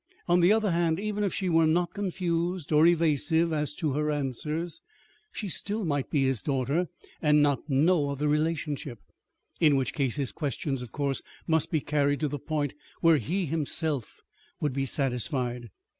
[0.27, 4.09] On the other hand, even if she were not confused or evasive as to her
[4.09, 4.81] answers,
[5.31, 6.87] she still might be his daughter
[7.21, 8.97] and not know of the relationship.
[9.59, 13.45] In which case his questions, of course, must be carried to the point where he
[13.45, 14.21] himself
[14.59, 15.69] would be satisfied.